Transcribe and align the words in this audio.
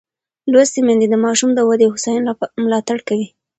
لوستې 0.51 0.79
میندې 0.85 1.07
د 1.09 1.15
ماشوم 1.25 1.49
د 1.53 1.59
ودې 1.67 1.85
او 1.87 1.91
هوساینې 1.95 2.31
ملاتړ 2.63 2.97
کوي. 3.07 3.27